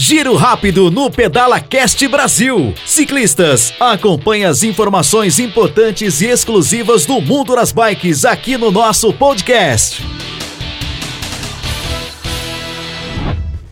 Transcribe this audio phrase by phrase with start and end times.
[0.00, 2.72] Giro rápido no Pedala Cast Brasil.
[2.86, 10.06] Ciclistas, acompanhe as informações importantes e exclusivas do mundo das bikes aqui no nosso podcast.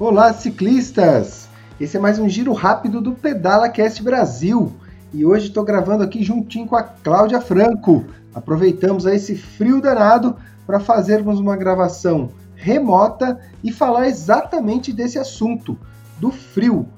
[0.01, 1.49] Olá, ciclistas!
[1.79, 4.73] Esse é mais um giro rápido do Pedala Cast Brasil.
[5.15, 8.05] E hoje estou gravando aqui juntinho com a Cláudia Franco.
[8.35, 10.35] Aproveitamos esse frio danado
[10.67, 15.79] para fazermos uma gravação remota e falar exatamente desse assunto
[16.19, 16.89] do frio.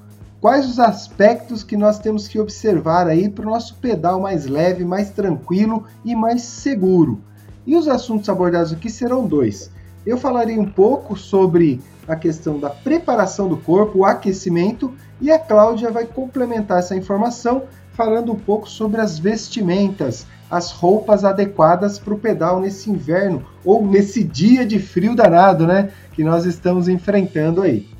[0.41, 4.85] Quais os aspectos que nós temos que observar aí para o nosso pedal mais leve,
[4.85, 7.21] mais tranquilo e mais seguro?
[7.67, 9.69] E os assuntos abordados aqui serão dois.
[10.05, 15.37] Eu falarei um pouco sobre a questão da preparação do corpo, o aquecimento, e a
[15.37, 22.13] Cláudia vai complementar essa informação falando um pouco sobre as vestimentas, as roupas adequadas para
[22.13, 25.91] o pedal nesse inverno ou nesse dia de frio danado, né?
[26.13, 27.98] Que nós estamos enfrentando aí.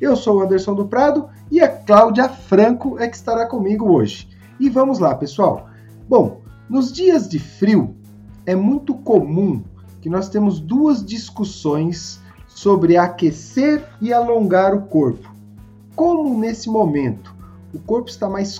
[0.00, 4.28] Eu sou o Anderson do Prado e a Cláudia Franco é que estará comigo hoje.
[4.60, 5.68] E vamos lá, pessoal.
[6.08, 7.96] Bom, nos dias de frio
[8.44, 9.62] é muito comum
[10.02, 15.34] que nós temos duas discussões sobre aquecer e alongar o corpo.
[15.94, 17.34] Como nesse momento
[17.72, 18.58] o corpo está mais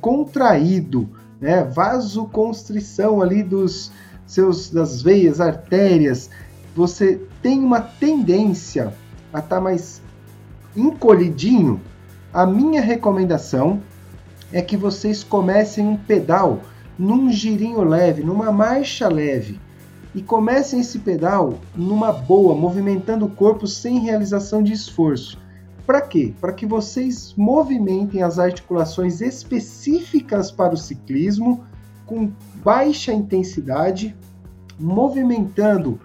[0.00, 1.08] contraído,
[1.40, 1.64] né?
[1.64, 3.92] Vasoconstrição ali dos
[4.26, 6.28] seus das veias, artérias,
[6.74, 8.92] você tem uma tendência
[9.32, 10.02] a estar tá mais
[10.76, 11.80] encolhidinho,
[12.32, 13.80] a minha recomendação
[14.52, 16.60] é que vocês comecem um pedal
[16.98, 19.60] num girinho leve, numa marcha leve.
[20.14, 25.38] E comecem esse pedal numa boa, movimentando o corpo sem realização de esforço.
[25.84, 26.32] Para quê?
[26.40, 31.64] Para que vocês movimentem as articulações específicas para o ciclismo
[32.06, 32.30] com
[32.64, 34.14] baixa intensidade,
[34.78, 36.00] movimentando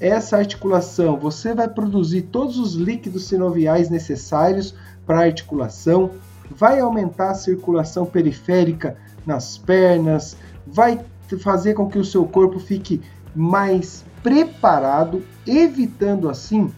[0.00, 4.74] essa articulação, você vai produzir todos os líquidos sinoviais necessários
[5.06, 6.12] para a articulação,
[6.50, 11.00] vai aumentar a circulação periférica nas pernas, vai
[11.40, 13.02] fazer com que o seu corpo fique
[13.34, 16.72] mais preparado, evitando assim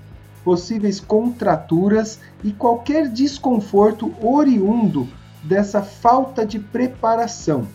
[0.45, 5.09] possíveis contraturas e qualquer desconforto oriundo
[5.43, 7.67] dessa falta de preparação.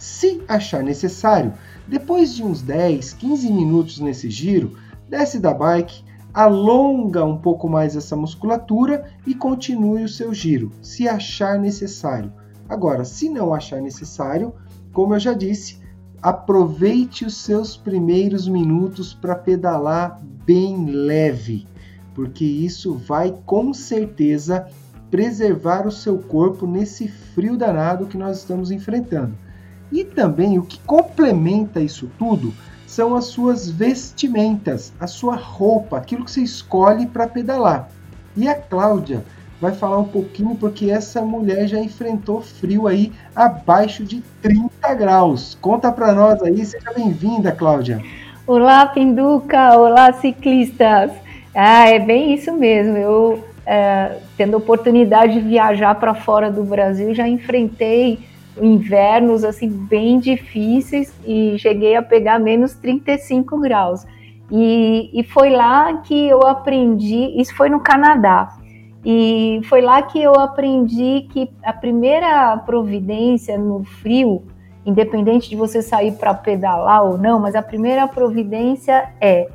[0.00, 1.52] Se achar necessário,
[1.86, 6.02] depois de uns 10, 15 minutos nesse giro, desce da bike,
[6.32, 12.32] alonga um pouco mais essa musculatura e continue o seu giro, se achar necessário.
[12.66, 14.54] Agora, se não achar necessário,
[14.90, 15.78] como eu já disse,
[16.22, 21.66] aproveite os seus primeiros minutos para pedalar bem leve,
[22.14, 24.66] porque isso vai com certeza
[25.10, 29.49] preservar o seu corpo nesse frio danado que nós estamos enfrentando.
[29.92, 32.52] E também o que complementa isso tudo
[32.86, 37.88] são as suas vestimentas, a sua roupa, aquilo que você escolhe para pedalar.
[38.36, 39.24] E a Cláudia
[39.60, 45.56] vai falar um pouquinho porque essa mulher já enfrentou frio aí abaixo de 30 graus.
[45.60, 48.02] Conta para nós aí, seja bem-vinda, Cláudia.
[48.46, 51.12] Olá, Pinduca, olá, ciclistas.
[51.54, 52.96] Ah, é bem isso mesmo.
[52.96, 58.29] Eu, é, tendo oportunidade de viajar para fora do Brasil, já enfrentei
[58.60, 64.06] invernos assim bem difíceis e cheguei a pegar menos 35 graus.
[64.50, 68.56] E, e foi lá que eu aprendi, isso foi no Canadá,
[69.04, 74.42] e foi lá que eu aprendi que a primeira providência no frio,
[74.84, 79.48] independente de você sair para pedalar ou não, mas a primeira providência é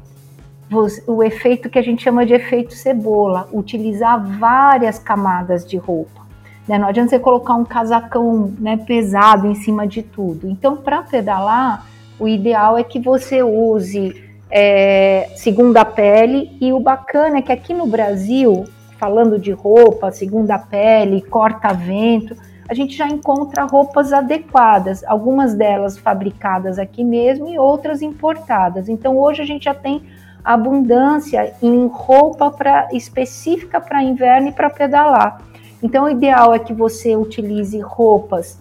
[1.05, 6.24] o efeito que a gente chama de efeito cebola, utilizar várias camadas de roupa.
[6.67, 6.77] Né?
[6.77, 10.49] Não adianta você colocar um casacão né, pesado em cima de tudo.
[10.49, 11.85] Então, para pedalar,
[12.19, 17.73] o ideal é que você use é, segunda pele e o bacana é que aqui
[17.73, 18.65] no Brasil,
[18.97, 22.35] falando de roupa, segunda pele, corta-vento,
[22.67, 28.89] a gente já encontra roupas adequadas, algumas delas fabricadas aqui mesmo e outras importadas.
[28.89, 30.01] Então hoje a gente já tem
[30.43, 35.41] abundância em roupa pra, específica para inverno e para pedalar.
[35.81, 38.57] Então, o ideal é que você utilize roupas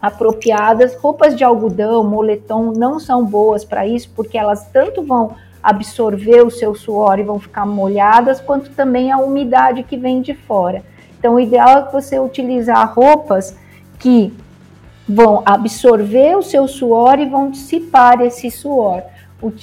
[0.00, 0.96] apropriadas.
[0.96, 6.50] Roupas de algodão, moletom não são boas para isso, porque elas tanto vão absorver o
[6.50, 10.82] seu suor e vão ficar molhadas, quanto também a umidade que vem de fora.
[11.18, 13.56] Então, o ideal é que você utilizar roupas
[13.98, 14.32] que
[15.08, 19.02] vão absorver o seu suor e vão dissipar esse suor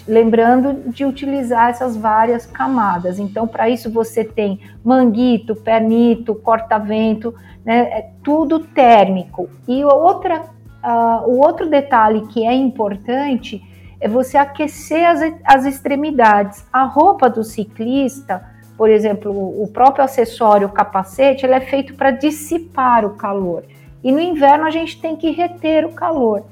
[0.08, 3.20] lembrando de utilizar essas várias camadas.
[3.20, 7.34] Então, para isso você tem manguito, pernito, corta-vento,
[7.66, 9.50] né, é tudo térmico.
[9.68, 10.42] E outra,
[10.84, 13.62] uh, o outro detalhe que é importante
[14.00, 16.66] é você aquecer as, as extremidades.
[16.72, 18.46] A roupa do ciclista,
[18.78, 23.64] por exemplo, o próprio acessório, o capacete, ele é feito para dissipar o calor.
[24.04, 26.44] E no inverno a gente tem que reter o calor.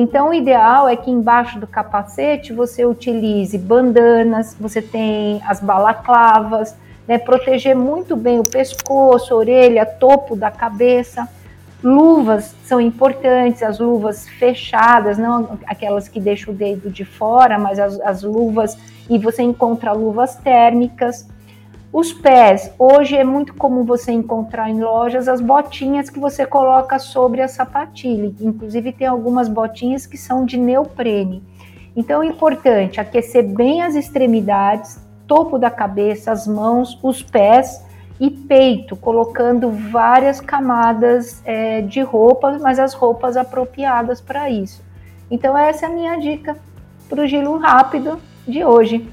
[0.00, 6.72] Então, o ideal é que embaixo do capacete você utilize bandanas, você tem as balaclavas,
[7.04, 11.28] né, proteger muito bem o pescoço, orelha, topo da cabeça.
[11.82, 17.80] Luvas são importantes, as luvas fechadas, não aquelas que deixam o dedo de fora, mas
[17.80, 18.78] as, as luvas,
[19.10, 21.28] e você encontra luvas térmicas.
[21.90, 26.98] Os pés, hoje é muito comum você encontrar em lojas as botinhas que você coloca
[26.98, 28.30] sobre a sapatilha.
[28.40, 31.42] Inclusive tem algumas botinhas que são de neoprene.
[31.96, 37.82] Então é importante aquecer bem as extremidades, topo da cabeça, as mãos, os pés
[38.20, 44.84] e peito, colocando várias camadas é, de roupas, mas as roupas apropriadas para isso.
[45.30, 46.54] Então essa é a minha dica
[47.08, 49.08] para o giro rápido de hoje.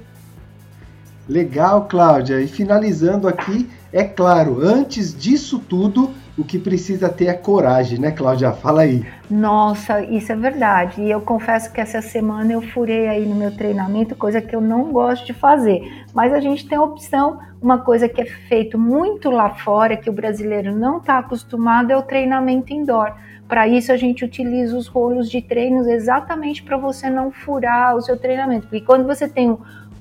[1.27, 2.39] Legal, Cláudia.
[2.39, 8.12] E finalizando aqui, é claro, antes disso tudo, o que precisa ter é coragem, né,
[8.12, 8.51] Cláudia?
[8.51, 9.06] Fala aí.
[9.30, 11.01] Nossa, isso é verdade.
[11.01, 14.62] E eu confesso que essa semana eu furei aí no meu treinamento, coisa que eu
[14.62, 15.81] não gosto de fazer.
[16.13, 20.10] Mas a gente tem a opção, uma coisa que é feito muito lá fora, que
[20.10, 23.13] o brasileiro não está acostumado, é o treinamento indoor.
[23.48, 28.01] Para isso a gente utiliza os rolos de treinos exatamente para você não furar o
[28.01, 28.68] seu treinamento.
[28.68, 29.56] Porque quando você tem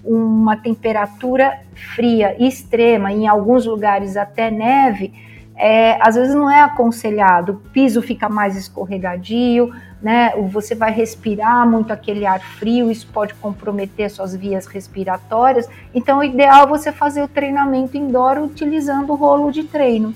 [0.04, 1.60] uma temperatura
[1.94, 5.12] fria extrema, em alguns lugares até neve,
[5.56, 9.72] é, às vezes não é aconselhado, o piso fica mais escorregadio,
[10.02, 10.32] né?
[10.50, 15.68] Você vai respirar muito aquele ar frio, isso pode comprometer suas vias respiratórias.
[15.94, 20.14] Então, o ideal é você fazer o treinamento indoor utilizando o rolo de treino.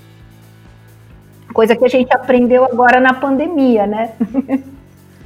[1.55, 4.13] Coisa que a gente aprendeu agora na pandemia, né?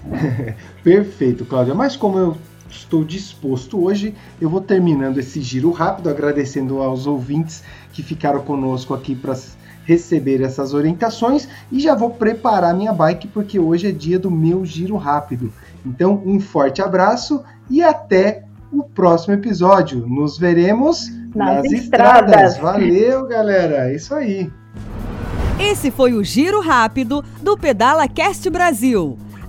[0.85, 1.75] Perfeito, Cláudia.
[1.75, 2.37] Mas como eu
[2.73, 8.95] estou disposto hoje, eu vou terminando esse giro rápido, agradecendo aos ouvintes que ficaram conosco
[8.95, 9.37] aqui para
[9.85, 14.65] receber essas orientações e já vou preparar minha bike porque hoje é dia do meu
[14.65, 15.53] giro rápido.
[15.85, 20.07] Então, um forte abraço e até o próximo episódio.
[20.07, 22.53] Nos veremos nas, nas estradas.
[22.53, 22.59] estradas.
[22.59, 23.91] Valeu, galera.
[23.91, 24.51] É isso aí.
[25.59, 29.19] Esse foi o giro rápido do Pedala Cast Brasil.